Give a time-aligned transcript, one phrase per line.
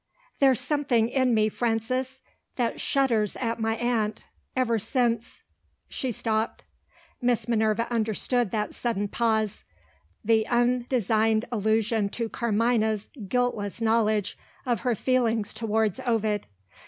[0.39, 2.23] "There's something in me, Frances,
[2.55, 5.43] that shudders at my aunt, ever since"
[5.89, 6.63] She stopped.
[7.21, 9.63] Miss Minerva understood that sudden pause
[10.25, 16.47] the undesigned allusion to Carmina's guiltless knowledge of her feeling towards Ovid.